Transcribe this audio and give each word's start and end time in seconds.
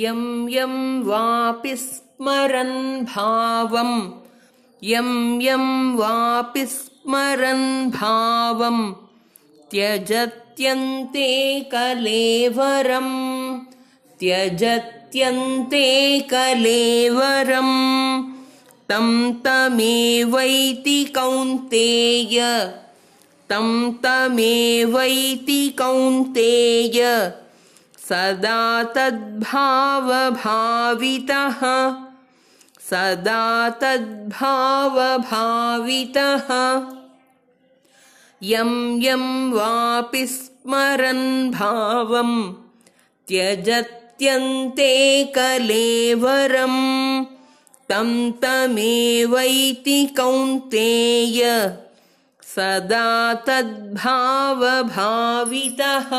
यं 0.00 0.20
यं 0.48 0.72
वापि 1.04 1.74
स्मरन् 1.76 3.04
भावम् 3.04 3.96
यं 4.88 5.08
यं 5.42 5.64
वापि 5.96 6.64
स्मरन् 6.66 7.66
भावम् 7.96 8.80
त्यजत्यन्ते 9.72 11.28
कलेवरम् 11.74 13.18
त्यजत्यन्ते 14.20 15.84
कलेवरम् 16.32 17.76
तं 18.92 19.06
तमेवैति 19.44 20.98
कौन्तेय 21.18 22.38
तं 23.52 23.68
तमेवैति 24.04 25.60
कौन्तेय 25.82 26.98
सदा 28.12 28.60
तद्भावभावितः 28.96 31.60
सदा 32.88 33.44
तद्भावभावितः 33.82 36.50
यं 38.50 38.72
यं 39.04 39.22
वापि 39.56 40.24
स्मरन् 40.34 41.22
भावं 41.54 42.32
त्यजत्यन्ते 43.28 44.88
कलेवरं 45.36 46.74
तं 47.92 48.10
तमेवैति 48.42 49.96
कौन्तेय 50.18 51.42
सदा 52.56 53.06
तद्भावभावितः 53.48 56.12